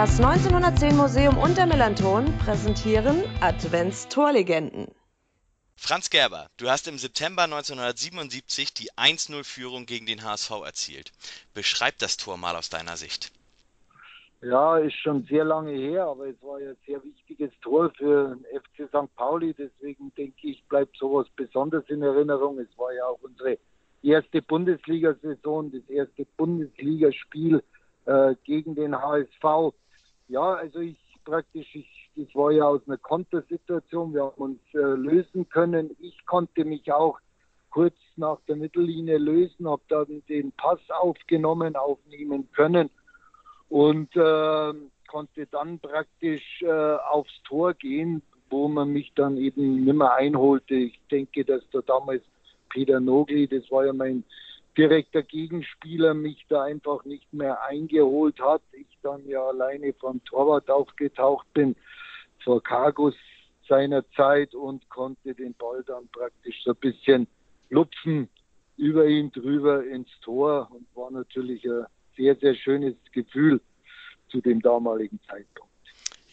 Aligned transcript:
Das 0.00 0.18
1910 0.18 0.96
Museum 0.96 1.36
und 1.36 1.58
der 1.58 1.66
Melanton 1.66 2.24
präsentieren 2.38 3.22
Advents-Torlegenden. 3.42 4.86
Franz 5.76 6.08
Gerber, 6.08 6.46
du 6.56 6.70
hast 6.70 6.88
im 6.88 6.96
September 6.96 7.42
1977 7.42 8.72
die 8.72 8.90
1-0-Führung 8.92 9.84
gegen 9.84 10.06
den 10.06 10.24
HSV 10.24 10.52
erzielt. 10.64 11.12
Beschreib 11.52 11.98
das 11.98 12.16
Tor 12.16 12.38
mal 12.38 12.56
aus 12.56 12.70
deiner 12.70 12.96
Sicht. 12.96 13.30
Ja, 14.40 14.78
ist 14.78 14.96
schon 14.96 15.24
sehr 15.24 15.44
lange 15.44 15.72
her, 15.72 16.06
aber 16.06 16.28
es 16.28 16.42
war 16.42 16.58
ja 16.60 16.70
ein 16.70 16.76
sehr 16.86 17.04
wichtiges 17.04 17.50
Tor 17.60 17.92
für 17.98 18.36
den 18.36 18.58
FC 18.58 18.88
St. 18.88 19.14
Pauli. 19.16 19.52
Deswegen 19.52 20.14
denke 20.14 20.48
ich, 20.48 20.64
bleibt 20.70 20.96
sowas 20.96 21.26
besonders 21.36 21.84
in 21.90 22.00
Erinnerung. 22.00 22.58
Es 22.58 22.78
war 22.78 22.90
ja 22.94 23.04
auch 23.04 23.20
unsere 23.20 23.58
erste 24.02 24.40
Bundesliga-Saison, 24.40 25.70
das 25.70 25.86
erste 25.90 26.24
Bundesligaspiel 26.38 27.62
äh, 28.06 28.34
gegen 28.44 28.74
den 28.74 28.98
HSV. 28.98 29.74
Ja, 30.30 30.54
also 30.54 30.78
ich 30.78 30.96
praktisch, 31.24 31.74
ich, 31.74 32.10
das 32.14 32.32
war 32.36 32.52
ja 32.52 32.64
aus 32.64 32.80
einer 32.86 32.98
Kontersituation. 32.98 34.14
Wir 34.14 34.22
haben 34.26 34.40
uns 34.40 34.60
äh, 34.74 34.78
lösen 34.78 35.48
können. 35.48 35.96
Ich 35.98 36.24
konnte 36.24 36.64
mich 36.64 36.92
auch 36.92 37.18
kurz 37.70 37.96
nach 38.14 38.38
der 38.46 38.54
Mittellinie 38.54 39.18
lösen, 39.18 39.68
habe 39.68 39.82
dann 39.88 40.22
den 40.28 40.52
Pass 40.52 40.78
aufgenommen, 40.88 41.74
aufnehmen 41.74 42.48
können 42.52 42.90
und 43.70 44.14
äh, 44.14 44.72
konnte 45.08 45.46
dann 45.50 45.80
praktisch 45.80 46.62
äh, 46.62 46.96
aufs 47.10 47.42
Tor 47.42 47.74
gehen, 47.74 48.22
wo 48.50 48.68
man 48.68 48.92
mich 48.92 49.12
dann 49.16 49.36
eben 49.36 49.84
nimmer 49.84 50.14
einholte. 50.14 50.74
Ich 50.74 51.00
denke, 51.10 51.44
dass 51.44 51.62
da 51.72 51.80
damals 51.82 52.22
Peter 52.68 53.00
Nogli, 53.00 53.48
das 53.48 53.68
war 53.72 53.84
ja 53.84 53.92
mein 53.92 54.22
direkter 54.76 55.22
Gegenspieler, 55.22 56.14
mich 56.14 56.44
da 56.48 56.64
einfach 56.64 57.04
nicht 57.04 57.32
mehr 57.32 57.62
eingeholt 57.64 58.40
hat. 58.40 58.62
Ich 58.72 58.86
dann 59.02 59.26
ja 59.26 59.42
alleine 59.42 59.92
vom 59.94 60.22
Torwart 60.24 60.70
aufgetaucht 60.70 61.46
bin, 61.52 61.76
vor 62.44 62.62
Cargus 62.62 63.14
seiner 63.68 64.08
Zeit 64.12 64.54
und 64.54 64.88
konnte 64.88 65.34
den 65.34 65.54
Ball 65.54 65.82
dann 65.84 66.08
praktisch 66.08 66.62
so 66.64 66.70
ein 66.70 66.76
bisschen 66.76 67.26
lupfen 67.68 68.28
über 68.76 69.06
ihn 69.06 69.30
drüber 69.30 69.84
ins 69.84 70.08
Tor 70.22 70.68
und 70.72 70.86
war 70.94 71.10
natürlich 71.10 71.64
ein 71.64 71.86
sehr, 72.16 72.34
sehr 72.36 72.54
schönes 72.54 72.94
Gefühl 73.12 73.60
zu 74.28 74.40
dem 74.40 74.60
damaligen 74.60 75.20
Zeitpunkt. 75.28 75.69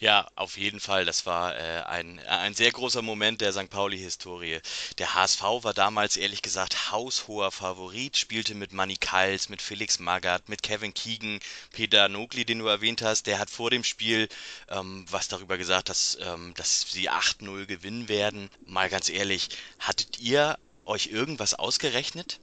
Ja, 0.00 0.28
auf 0.36 0.56
jeden 0.56 0.78
Fall. 0.78 1.04
Das 1.04 1.26
war 1.26 1.56
äh, 1.56 1.82
ein, 1.82 2.20
ein 2.28 2.54
sehr 2.54 2.70
großer 2.70 3.02
Moment 3.02 3.40
der 3.40 3.52
St. 3.52 3.68
Pauli-Historie. 3.68 4.60
Der 4.98 5.16
HSV 5.16 5.42
war 5.42 5.74
damals 5.74 6.16
ehrlich 6.16 6.40
gesagt 6.40 6.92
haushoher 6.92 7.50
Favorit, 7.50 8.16
spielte 8.16 8.54
mit 8.54 8.72
Manny 8.72 8.96
Kals, 8.96 9.48
mit 9.48 9.60
Felix 9.60 9.98
Magath, 9.98 10.48
mit 10.48 10.62
Kevin 10.62 10.94
Keegan, 10.94 11.40
Peter 11.72 12.08
Nogli, 12.08 12.44
den 12.44 12.60
du 12.60 12.66
erwähnt 12.66 13.02
hast. 13.02 13.26
Der 13.26 13.40
hat 13.40 13.50
vor 13.50 13.70
dem 13.70 13.82
Spiel 13.82 14.28
ähm, 14.68 15.04
was 15.10 15.26
darüber 15.26 15.58
gesagt, 15.58 15.88
dass, 15.88 16.16
ähm, 16.24 16.54
dass 16.56 16.82
sie 16.92 17.10
8-0 17.10 17.66
gewinnen 17.66 18.08
werden. 18.08 18.50
Mal 18.66 18.88
ganz 18.88 19.10
ehrlich, 19.10 19.48
hattet 19.80 20.20
ihr 20.20 20.58
euch 20.84 21.08
irgendwas 21.08 21.54
ausgerechnet? 21.54 22.38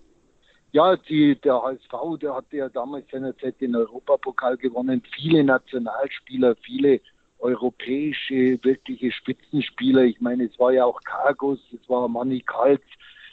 Ja, 0.74 0.98
die, 0.98 1.40
der 1.40 1.62
HSV, 1.62 2.20
der 2.22 2.36
hatte 2.36 2.58
ja 2.58 2.68
damals 2.68 3.10
seinerzeit 3.10 3.62
den 3.62 3.78
Europapokal 3.78 4.58
gewonnen. 4.58 5.02
Viele 5.16 5.42
Nationalspieler, 5.42 6.58
viele 6.58 7.00
europäische, 7.46 8.60
wirkliche 8.64 9.12
Spitzenspieler. 9.12 10.04
Ich 10.04 10.20
meine, 10.20 10.46
es 10.46 10.60
war 10.60 10.72
ja 10.74 10.86
auch 10.86 11.00
Cargus, 11.04 11.60
es 11.72 11.88
war 11.88 12.08
Manny 12.08 12.42
Kaltz 12.42 12.84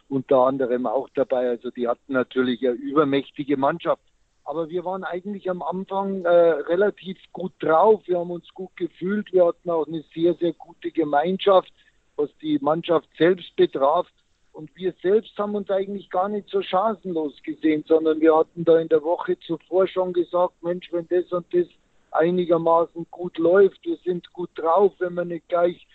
unter 0.09 0.41
anderem 0.41 0.87
auch 0.87 1.09
dabei. 1.15 1.49
Also 1.49 1.71
die 1.71 1.89
hatten 1.89 2.13
natürlich 2.13 2.67
eine 2.67 2.77
übermächtige 2.77 3.57
Mannschaft. 3.57 4.03
Aber 4.45 4.69
wir 4.69 4.85
waren 4.85 5.05
eigentlich 5.05 5.49
am 5.49 5.63
Anfang 5.63 6.25
äh, 6.25 6.29
relativ 6.29 7.17
gut 7.33 7.53
drauf. 7.61 8.03
Wir 8.07 8.19
haben 8.19 8.31
uns 8.31 8.49
gut 8.53 8.77
gefühlt. 8.77 9.33
Wir 9.33 9.47
hatten 9.47 9.71
auch 9.71 9.87
eine 9.87 10.05
sehr, 10.15 10.35
sehr 10.35 10.53
gute 10.53 10.91
Gemeinschaft, 10.91 11.73
was 12.17 12.29
die 12.43 12.59
Mannschaft 12.61 13.09
selbst 13.17 13.55
betraf. 13.57 14.07
Und 14.53 14.75
wir 14.77 14.93
selbst 15.01 15.39
haben 15.39 15.55
uns 15.55 15.71
eigentlich 15.71 16.11
gar 16.11 16.29
nicht 16.29 16.51
so 16.51 16.61
chancenlos 16.61 17.43
gesehen, 17.43 17.85
sondern 17.87 18.21
wir 18.21 18.37
hatten 18.37 18.65
da 18.65 18.79
in 18.79 18.89
der 18.89 19.03
Woche 19.03 19.39
zuvor 19.41 19.87
schon 19.87 20.13
gesagt, 20.13 20.63
Mensch, 20.63 20.93
wenn 20.93 21.09
das 21.09 21.33
und 21.33 21.47
das 21.55 21.69
einigermaßen 22.13 23.07
gut 23.11 23.39
läuft, 23.39 23.85
wir 23.85 23.97
sind 24.05 24.33
gut 24.33 24.51
drauf, 24.55 24.93
wenn 24.99 25.15
wir 25.15 25.25
nicht 25.25 25.49
gleich 25.49 25.87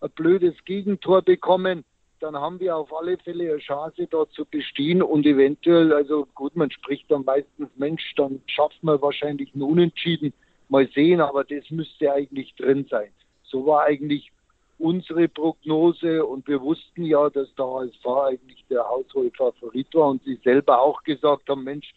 ein 0.00 0.10
blödes 0.10 0.54
Gegentor 0.64 1.22
bekommen, 1.22 1.84
dann 2.20 2.36
haben 2.36 2.60
wir 2.60 2.76
auf 2.76 2.94
alle 2.96 3.18
Fälle 3.18 3.50
eine 3.50 3.58
Chance, 3.58 4.06
dort 4.10 4.32
zu 4.32 4.44
bestehen 4.46 5.02
und 5.02 5.26
eventuell, 5.26 5.92
also 5.92 6.26
gut, 6.34 6.56
man 6.56 6.70
spricht 6.70 7.10
dann 7.10 7.24
meistens, 7.24 7.68
Mensch, 7.76 8.14
dann 8.16 8.40
schaffen 8.46 8.86
wir 8.86 9.00
wahrscheinlich 9.02 9.52
einen 9.54 9.62
Unentschieden. 9.62 10.32
Mal 10.68 10.88
sehen, 10.94 11.20
aber 11.20 11.44
das 11.44 11.70
müsste 11.70 12.12
eigentlich 12.12 12.54
drin 12.56 12.86
sein. 12.90 13.10
So 13.44 13.66
war 13.66 13.84
eigentlich 13.84 14.32
unsere 14.78 15.28
Prognose 15.28 16.24
und 16.24 16.48
wir 16.48 16.60
wussten 16.60 17.04
ja, 17.04 17.30
dass 17.30 17.54
der 17.54 17.66
HSV 17.66 18.06
eigentlich 18.06 18.64
der 18.68 18.86
Hausholfavorit 18.88 19.94
war 19.94 20.08
und 20.08 20.24
sie 20.24 20.40
selber 20.42 20.80
auch 20.80 21.02
gesagt 21.04 21.48
haben, 21.48 21.64
Mensch, 21.64 21.94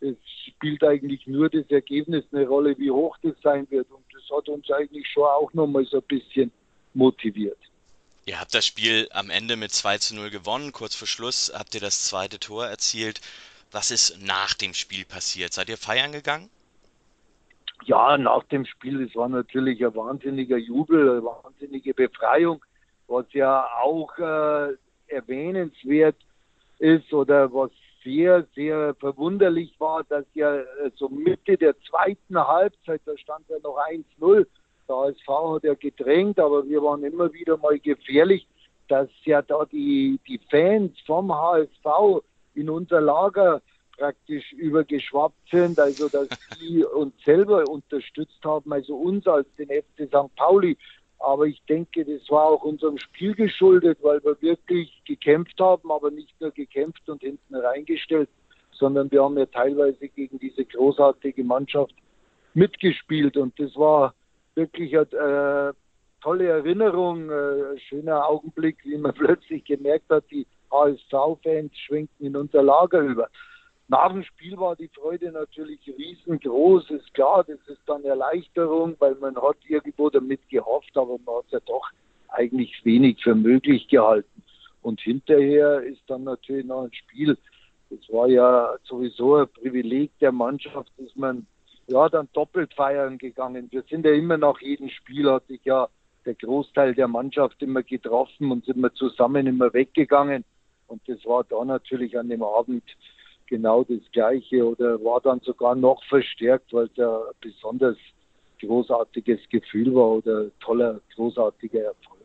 es 0.00 0.16
spielt 0.46 0.82
eigentlich 0.84 1.26
nur 1.26 1.48
das 1.48 1.68
Ergebnis 1.70 2.24
eine 2.32 2.46
Rolle, 2.46 2.76
wie 2.78 2.90
hoch 2.90 3.16
das 3.22 3.34
sein 3.42 3.66
wird 3.70 3.90
und 3.90 4.04
das 4.12 4.22
hat 4.36 4.48
uns 4.48 4.70
eigentlich 4.70 5.06
schon 5.08 5.24
auch 5.24 5.52
nochmal 5.52 5.84
so 5.84 5.98
ein 5.98 6.04
bisschen 6.08 6.52
motiviert. 6.94 7.58
Ihr 8.26 8.40
habt 8.40 8.54
das 8.54 8.66
Spiel 8.66 9.08
am 9.12 9.30
Ende 9.30 9.56
mit 9.56 9.72
2 9.72 9.98
zu 9.98 10.16
0 10.16 10.30
gewonnen. 10.30 10.72
Kurz 10.72 10.96
vor 10.96 11.06
Schluss 11.06 11.52
habt 11.54 11.74
ihr 11.74 11.80
das 11.80 12.04
zweite 12.04 12.40
Tor 12.40 12.66
erzielt. 12.66 13.20
Was 13.70 13.90
ist 13.90 14.20
nach 14.20 14.54
dem 14.54 14.74
Spiel 14.74 15.04
passiert? 15.04 15.52
Seid 15.52 15.68
ihr 15.68 15.76
feiern 15.76 16.12
gegangen? 16.12 16.50
ja, 17.86 18.18
nach 18.18 18.42
dem 18.44 18.64
Spiel, 18.66 19.02
es 19.02 19.14
war 19.14 19.28
natürlich 19.28 19.84
ein 19.84 19.94
wahnsinniger 19.94 20.56
Jubel, 20.56 21.10
eine 21.10 21.24
wahnsinnige 21.24 21.94
Befreiung, 21.94 22.64
was 23.06 23.26
ja 23.32 23.66
auch 23.82 24.16
äh, 24.18 24.74
erwähnenswert 25.06 26.16
ist 26.78 27.12
oder 27.12 27.52
was 27.52 27.70
sehr, 28.06 28.46
sehr 28.54 28.94
verwunderlich 29.00 29.74
war, 29.78 30.04
dass 30.04 30.24
ja 30.34 30.54
äh, 30.54 30.64
so 30.94 31.08
Mitte 31.08 31.56
der 31.56 31.74
zweiten 31.80 32.38
Halbzeit, 32.38 33.00
da 33.04 33.18
stand 33.18 33.44
ja 33.48 33.56
noch 33.62 33.76
1-0, 33.76 34.46
der 34.88 34.96
HSV 34.96 35.28
hat 35.28 35.64
ja 35.64 35.74
gedrängt, 35.74 36.38
aber 36.38 36.64
wir 36.66 36.80
waren 36.82 37.02
immer 37.02 37.32
wieder 37.32 37.56
mal 37.56 37.78
gefährlich, 37.80 38.46
dass 38.88 39.08
ja 39.24 39.42
da 39.42 39.64
die, 39.64 40.20
die 40.28 40.40
Fans 40.48 40.92
vom 41.04 41.34
HSV 41.34 42.22
in 42.54 42.70
unser 42.70 43.00
Lager 43.00 43.60
praktisch 43.98 44.52
übergeschwappt 44.52 45.50
sind, 45.50 45.78
also 45.80 46.08
dass 46.08 46.28
die 46.60 46.84
uns 46.84 47.12
selber 47.24 47.68
unterstützt 47.68 48.38
haben, 48.44 48.72
also 48.72 48.94
uns 48.94 49.26
als 49.26 49.48
den 49.58 49.68
FC 49.68 50.06
St. 50.06 50.34
Pauli. 50.36 50.76
Aber 51.18 51.46
ich 51.46 51.62
denke, 51.68 52.04
das 52.04 52.28
war 52.30 52.44
auch 52.44 52.62
unserem 52.62 52.98
Spiel 52.98 53.34
geschuldet, 53.34 53.98
weil 54.02 54.22
wir 54.22 54.40
wirklich 54.40 55.02
gekämpft 55.06 55.58
haben, 55.58 55.90
aber 55.90 56.10
nicht 56.10 56.38
nur 56.40 56.50
gekämpft 56.50 57.08
und 57.08 57.22
hinten 57.22 57.54
reingestellt, 57.54 58.28
sondern 58.72 59.10
wir 59.10 59.22
haben 59.22 59.38
ja 59.38 59.46
teilweise 59.46 60.08
gegen 60.08 60.38
diese 60.38 60.64
großartige 60.64 61.42
Mannschaft 61.42 61.94
mitgespielt 62.54 63.36
und 63.36 63.58
das 63.58 63.74
war 63.76 64.14
wirklich 64.54 64.96
eine 64.96 65.72
äh, 65.72 66.22
tolle 66.22 66.48
Erinnerung, 66.48 67.30
äh, 67.30 67.78
schöner 67.88 68.26
Augenblick, 68.28 68.78
wie 68.84 68.98
man 68.98 69.14
plötzlich 69.14 69.64
gemerkt 69.64 70.10
hat, 70.10 70.24
die 70.30 70.46
HSV-Fans 70.70 71.72
schwenken 71.78 72.26
in 72.26 72.36
unser 72.36 72.62
Lager 72.62 73.00
über. 73.00 73.28
Nach 73.88 74.10
dem 74.12 74.24
Spiel 74.24 74.56
war 74.56 74.74
die 74.74 74.88
Freude 74.88 75.30
natürlich 75.30 75.80
riesengroß, 75.86 76.90
ist 76.90 77.14
klar, 77.14 77.44
das 77.44 77.58
ist 77.68 77.80
dann 77.86 78.02
Erleichterung, 78.04 78.96
weil 78.98 79.14
man 79.16 79.36
hat 79.36 79.58
irgendwo 79.68 80.10
damit 80.10 80.40
gehofft, 80.48 80.96
aber 80.96 81.18
man 81.24 81.36
hat 81.36 81.50
ja 81.50 81.60
doch 81.60 81.88
eigentlich 82.28 82.84
wenig 82.84 83.22
für 83.22 83.36
möglich 83.36 83.86
gehalten. 83.86 84.42
Und 84.82 85.00
hinterher 85.00 85.82
ist 85.82 86.02
dann 86.08 86.24
natürlich 86.24 86.66
noch 86.66 86.82
ein 86.82 86.94
Spiel, 86.94 87.38
das 87.90 88.00
war 88.12 88.26
ja 88.28 88.74
sowieso 88.84 89.36
ein 89.36 89.48
Privileg 89.48 90.10
der 90.18 90.32
Mannschaft, 90.32 90.90
dass 90.98 91.14
man 91.14 91.46
ja 91.86 92.08
dann 92.08 92.28
doppelt 92.32 92.74
feiern 92.74 93.18
gegangen. 93.18 93.68
Wir 93.70 93.84
sind 93.88 94.04
ja 94.04 94.12
immer 94.12 94.36
nach 94.36 94.60
jedem 94.60 94.88
Spiel, 94.88 95.30
hat 95.30 95.46
sich 95.46 95.64
ja 95.64 95.88
der 96.24 96.34
Großteil 96.34 96.94
der 96.94 97.06
Mannschaft 97.06 97.62
immer 97.62 97.84
getroffen 97.84 98.50
und 98.50 98.64
sind 98.64 98.78
wir 98.78 98.92
zusammen 98.94 99.46
immer 99.46 99.72
weggegangen. 99.72 100.44
Und 100.88 101.00
das 101.08 101.24
war 101.24 101.44
da 101.44 101.64
natürlich 101.64 102.18
an 102.18 102.28
dem 102.28 102.42
Abend 102.42 102.82
genau 103.46 103.84
das 103.84 104.00
Gleiche 104.12 104.64
oder 104.64 105.02
war 105.04 105.20
dann 105.20 105.40
sogar 105.40 105.74
noch 105.74 106.02
verstärkt, 106.04 106.72
weil 106.72 106.86
es 106.86 106.98
ein 106.98 107.22
besonders 107.40 107.96
großartiges 108.60 109.40
Gefühl 109.50 109.94
war 109.94 110.08
oder 110.08 110.50
toller, 110.60 111.00
großartiger 111.14 111.84
Erfolg. 111.84 112.16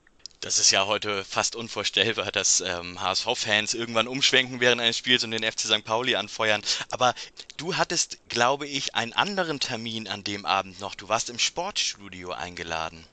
Das 0.41 0.57
ist 0.57 0.71
ja 0.71 0.87
heute 0.87 1.23
fast 1.23 1.55
unvorstellbar, 1.55 2.31
dass 2.31 2.61
ähm, 2.61 2.99
HSV-Fans 2.99 3.75
irgendwann 3.75 4.07
umschwenken 4.07 4.59
während 4.59 4.81
eines 4.81 4.97
Spiels 4.97 5.23
und 5.23 5.29
den 5.29 5.43
FC 5.43 5.59
St. 5.59 5.85
Pauli 5.85 6.15
anfeuern. 6.15 6.63
Aber 6.89 7.13
du 7.57 7.77
hattest, 7.77 8.17
glaube 8.27 8.65
ich, 8.65 8.95
einen 8.95 9.13
anderen 9.13 9.59
Termin 9.59 10.07
an 10.07 10.23
dem 10.23 10.47
Abend 10.47 10.79
noch. 10.79 10.95
Du 10.95 11.09
warst 11.09 11.29
im 11.29 11.37
Sportstudio 11.37 12.31
eingeladen. 12.31 13.05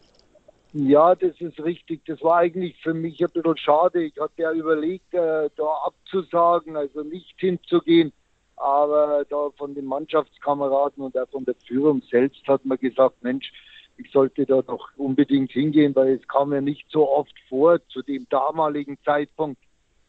Ja, 0.73 1.15
das 1.15 1.41
ist 1.41 1.59
richtig. 1.61 2.05
Das 2.07 2.23
war 2.23 2.39
eigentlich 2.39 2.77
für 2.83 2.93
mich 2.93 3.21
ein 3.23 3.31
bisschen 3.33 3.57
schade. 3.57 4.05
Ich 4.05 4.19
hatte 4.21 4.43
ja 4.43 4.53
überlegt, 4.53 5.15
äh, 5.15 5.49
da 5.57 5.67
abzusagen, 5.87 6.77
also 6.77 7.03
nicht 7.03 7.35
hinzugehen. 7.39 8.13
aber 8.57 9.25
da 9.31 9.51
von 9.57 9.75
den 9.75 9.85
Mannschaftskameraden 9.85 11.05
und 11.05 11.17
auch 11.17 11.29
von 11.29 11.45
der 11.45 11.55
Führung 11.67 12.03
selbst 12.11 12.47
hat 12.49 12.65
man 12.65 12.77
gesagt, 12.79 13.23
Mensch, 13.23 13.53
ich 13.99 14.11
sollte 14.11 14.47
da 14.47 14.63
doch 14.63 14.89
unbedingt 14.97 15.53
hingehen, 15.53 15.95
weil 15.95 16.15
es 16.15 16.29
kam 16.29 16.53
ja 16.53 16.61
nicht 16.61 16.87
so 16.91 17.09
oft 17.09 17.33
vor 17.49 17.79
zu 17.89 18.03
dem 18.03 18.27
damaligen 18.31 18.99
Zeitpunkt, 19.05 19.61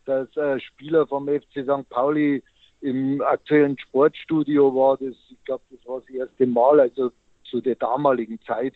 dass 0.06 0.36
äh, 0.38 0.60
Spieler 0.60 1.06
vom 1.08 1.28
FC 1.28 1.64
St. 1.64 1.88
Pauli 1.90 2.44
im 2.82 3.22
aktuellen 3.22 3.78
Sportstudio 3.78 4.74
war. 4.74 4.98
Das, 4.98 5.16
ich 5.30 5.44
glaube, 5.46 5.64
das 5.70 5.88
war 5.88 6.00
das 6.02 6.10
erste 6.10 6.48
Mal, 6.48 6.80
also 6.80 7.12
zu 7.44 7.62
der 7.62 7.76
damaligen 7.76 8.40
Zeit. 8.42 8.74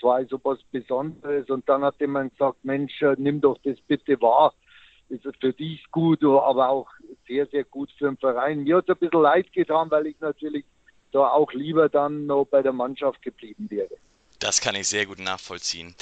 Es 0.00 0.04
war 0.04 0.14
also 0.14 0.40
was 0.42 0.58
Besonderes 0.72 1.50
und 1.50 1.68
dann 1.68 1.82
hat 1.82 2.00
jemand 2.00 2.32
gesagt, 2.32 2.64
Mensch, 2.64 3.02
äh, 3.02 3.16
nimm 3.18 3.42
doch 3.42 3.58
das 3.62 3.78
bitte 3.82 4.18
wahr. 4.22 4.54
Ist 5.10 5.28
für 5.38 5.52
dich 5.52 5.84
gut, 5.90 6.24
aber 6.24 6.70
auch 6.70 6.88
sehr, 7.28 7.44
sehr 7.46 7.64
gut 7.64 7.90
für 7.98 8.06
den 8.06 8.16
Verein. 8.16 8.62
Mir 8.62 8.78
hat 8.78 8.88
es 8.88 8.96
ein 8.96 8.98
bisschen 8.98 9.20
leid 9.20 9.52
getan, 9.52 9.90
weil 9.90 10.06
ich 10.06 10.18
natürlich 10.20 10.64
da 11.12 11.28
auch 11.28 11.52
lieber 11.52 11.90
dann 11.90 12.24
noch 12.24 12.46
bei 12.46 12.62
der 12.62 12.72
Mannschaft 12.72 13.20
geblieben 13.20 13.66
wäre. 13.68 13.94
Das 14.40 14.62
kann 14.62 14.74
ich 14.74 14.88
sehr 14.88 15.04
gut 15.04 15.18
nachvollziehen. 15.18 15.94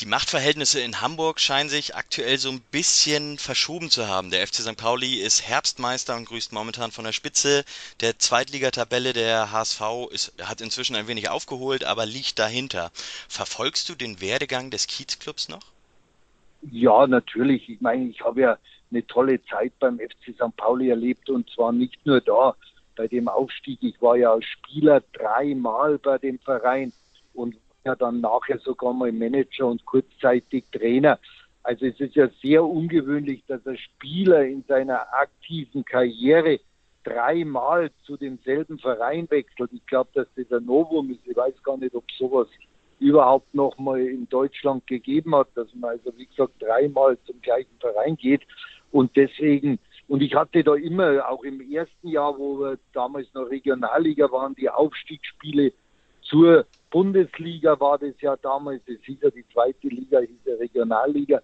Die 0.00 0.06
Machtverhältnisse 0.06 0.80
in 0.80 1.00
Hamburg 1.00 1.38
scheinen 1.38 1.68
sich 1.68 1.94
aktuell 1.94 2.38
so 2.38 2.50
ein 2.50 2.60
bisschen 2.72 3.38
verschoben 3.38 3.88
zu 3.88 4.08
haben. 4.08 4.30
Der 4.30 4.44
FC 4.44 4.56
St. 4.56 4.76
Pauli 4.76 5.20
ist 5.20 5.46
Herbstmeister 5.46 6.16
und 6.16 6.24
grüßt 6.24 6.52
momentan 6.52 6.90
von 6.90 7.04
der 7.04 7.12
Spitze 7.12 7.64
der 8.00 8.18
Zweitligatabelle. 8.18 9.12
Der 9.12 9.52
HSV 9.52 9.80
ist, 10.10 10.34
hat 10.42 10.60
inzwischen 10.60 10.96
ein 10.96 11.06
wenig 11.06 11.28
aufgeholt, 11.28 11.84
aber 11.84 12.04
liegt 12.04 12.40
dahinter. 12.40 12.90
Verfolgst 13.28 13.88
du 13.88 13.94
den 13.94 14.20
Werdegang 14.20 14.72
des 14.72 14.88
Kiezclubs 14.88 15.48
noch? 15.48 15.62
Ja, 16.62 17.06
natürlich. 17.06 17.68
Ich 17.68 17.80
meine, 17.80 18.08
ich 18.08 18.20
habe 18.22 18.40
ja 18.40 18.58
eine 18.90 19.06
tolle 19.06 19.40
Zeit 19.44 19.72
beim 19.78 20.00
FC 20.00 20.34
St. 20.34 20.56
Pauli 20.56 20.90
erlebt 20.90 21.30
und 21.30 21.48
zwar 21.50 21.70
nicht 21.70 22.04
nur 22.04 22.20
da 22.20 22.56
bei 22.96 23.06
dem 23.06 23.28
Aufstieg. 23.28 23.78
Ich 23.82 24.02
war 24.02 24.16
ja 24.16 24.32
als 24.32 24.46
Spieler 24.46 25.00
dreimal 25.12 25.98
bei 25.98 26.18
dem 26.18 26.40
Verein 26.40 26.92
und 27.34 27.54
ja 27.84 27.94
dann 27.94 28.20
nachher 28.20 28.58
sogar 28.58 28.92
mal 28.92 29.12
Manager 29.12 29.66
und 29.66 29.84
kurzzeitig 29.84 30.64
Trainer. 30.72 31.18
Also 31.62 31.86
es 31.86 31.98
ist 32.00 32.14
ja 32.14 32.28
sehr 32.42 32.64
ungewöhnlich, 32.64 33.42
dass 33.46 33.66
ein 33.66 33.78
Spieler 33.78 34.44
in 34.44 34.64
seiner 34.68 35.12
aktiven 35.14 35.84
Karriere 35.84 36.60
dreimal 37.04 37.90
zu 38.04 38.16
demselben 38.16 38.78
Verein 38.78 39.26
wechselt. 39.30 39.70
Ich 39.72 39.86
glaube, 39.86 40.10
dass 40.14 40.26
das 40.36 40.50
ein 40.52 40.66
Novum 40.66 41.10
ist. 41.10 41.26
Ich 41.26 41.36
weiß 41.36 41.54
gar 41.62 41.76
nicht, 41.76 41.94
ob 41.94 42.04
sowas 42.18 42.48
überhaupt 42.98 43.54
noch 43.54 43.76
mal 43.78 44.00
in 44.00 44.28
Deutschland 44.28 44.86
gegeben 44.86 45.34
hat, 45.34 45.48
dass 45.54 45.68
man 45.74 45.90
also 45.90 46.12
wie 46.16 46.26
gesagt 46.26 46.54
dreimal 46.60 47.18
zum 47.26 47.40
gleichen 47.40 47.76
Verein 47.80 48.16
geht 48.16 48.42
und 48.92 49.14
deswegen 49.16 49.78
und 50.06 50.22
ich 50.22 50.34
hatte 50.34 50.62
da 50.62 50.74
immer 50.74 51.28
auch 51.28 51.42
im 51.44 51.60
ersten 51.72 52.08
Jahr, 52.08 52.38
wo 52.38 52.60
wir 52.60 52.78
damals 52.92 53.26
noch 53.34 53.50
Regionalliga 53.50 54.30
waren, 54.30 54.54
die 54.54 54.68
Aufstiegsspiele 54.68 55.72
zur 56.22 56.66
Bundesliga 56.94 57.80
war 57.80 57.98
das 57.98 58.14
ja 58.20 58.36
damals, 58.36 58.80
es 58.86 59.02
hieß 59.02 59.18
ja 59.20 59.30
die 59.30 59.44
zweite 59.52 59.88
Liga, 59.88 60.20
hieß 60.20 60.44
ja 60.44 60.54
Regionalliga. 60.54 61.42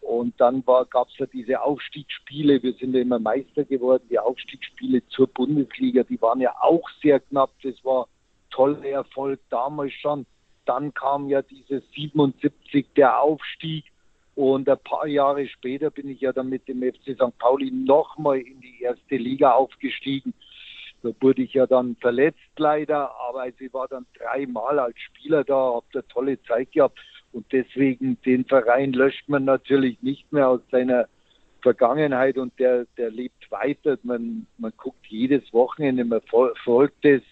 Und 0.00 0.34
dann 0.40 0.64
gab 0.64 1.06
es 1.06 1.16
ja 1.16 1.26
diese 1.26 1.62
Aufstiegsspiele, 1.62 2.60
wir 2.60 2.72
sind 2.72 2.94
ja 2.94 3.00
immer 3.00 3.20
Meister 3.20 3.62
geworden, 3.62 4.02
die 4.10 4.18
Aufstiegsspiele 4.18 5.06
zur 5.10 5.28
Bundesliga, 5.28 6.02
die 6.02 6.20
waren 6.20 6.40
ja 6.40 6.56
auch 6.60 6.82
sehr 7.00 7.20
knapp, 7.20 7.52
das 7.62 7.76
war 7.84 8.08
toller 8.50 8.84
Erfolg 8.84 9.38
damals 9.48 9.92
schon. 9.92 10.26
Dann 10.66 10.92
kam 10.92 11.28
ja 11.28 11.42
dieses 11.42 11.84
77 11.92 12.88
der 12.96 13.20
Aufstieg 13.20 13.84
und 14.34 14.68
ein 14.68 14.78
paar 14.82 15.06
Jahre 15.06 15.46
später 15.46 15.90
bin 15.90 16.08
ich 16.08 16.20
ja 16.20 16.32
dann 16.32 16.48
mit 16.48 16.66
dem 16.66 16.82
FC 16.82 17.14
St. 17.14 17.38
Pauli 17.38 17.70
nochmal 17.70 18.38
in 18.38 18.60
die 18.60 18.82
erste 18.82 19.18
Liga 19.18 19.52
aufgestiegen. 19.52 20.34
Da 21.02 21.10
wurde 21.20 21.42
ich 21.42 21.54
ja 21.54 21.66
dann 21.66 21.96
verletzt 21.96 22.38
leider, 22.56 23.10
aber 23.28 23.42
also 23.42 23.56
ich 23.60 23.72
war 23.72 23.88
dann 23.88 24.06
dreimal 24.18 24.78
als 24.78 24.98
Spieler 24.98 25.44
da, 25.44 25.54
habe 25.54 25.86
eine 25.94 26.08
tolle 26.08 26.42
Zeit 26.42 26.72
gehabt 26.72 26.98
und 27.32 27.46
deswegen 27.52 28.20
den 28.22 28.44
Verein 28.44 28.92
löscht 28.92 29.28
man 29.28 29.44
natürlich 29.44 30.02
nicht 30.02 30.30
mehr 30.32 30.48
aus 30.48 30.60
seiner 30.70 31.08
Vergangenheit 31.62 32.38
und 32.38 32.58
der, 32.58 32.86
der 32.96 33.10
lebt 33.10 33.50
weiter. 33.50 33.98
Man, 34.02 34.46
man 34.58 34.72
guckt 34.76 35.06
jedes 35.06 35.52
Wochenende, 35.52 36.04
man 36.04 36.20
folgt 36.64 37.04
es, 37.04 37.22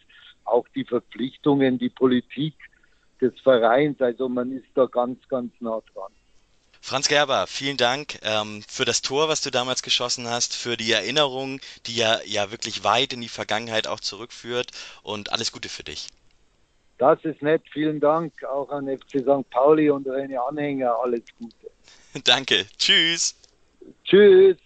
auch 0.45 0.67
die 0.75 0.85
Verpflichtungen, 0.85 1.79
die 1.79 1.91
Politik 1.91 2.55
des 3.21 3.39
Vereins. 3.41 4.01
Also 4.01 4.29
man 4.29 4.53
ist 4.53 4.69
da 4.75 4.87
ganz, 4.87 5.27
ganz 5.29 5.53
nah 5.61 5.81
dran. 5.93 6.13
Franz 6.89 7.09
Gerber, 7.09 7.47
vielen 7.47 7.77
Dank 7.77 8.19
ähm, 8.23 8.63
für 8.67 8.87
das 8.87 9.03
Tor, 9.03 9.29
was 9.29 9.43
du 9.43 9.51
damals 9.51 9.83
geschossen 9.83 10.27
hast, 10.27 10.57
für 10.57 10.79
die 10.79 10.91
Erinnerung, 10.91 11.61
die 11.85 11.95
ja, 11.95 12.19
ja 12.25 12.51
wirklich 12.51 12.83
weit 12.83 13.13
in 13.13 13.21
die 13.21 13.29
Vergangenheit 13.29 13.87
auch 13.87 14.01
zurückführt 14.01 14.71
und 15.03 15.31
alles 15.31 15.53
Gute 15.53 15.69
für 15.69 15.85
dich. 15.85 16.07
Das 16.97 17.23
ist 17.27 17.43
nett, 17.43 17.63
vielen 17.71 18.01
Dank 18.01 18.43
auch 18.43 18.71
an 18.71 18.89
FC 18.89 19.21
St. 19.21 19.51
Pauli 19.51 19.91
und 19.91 20.07
seine 20.07 20.41
Anhänger, 20.41 20.97
alles 21.05 21.25
Gute. 21.39 21.71
Danke, 22.25 22.65
tschüss. 22.79 23.37
Tschüss. 24.05 24.57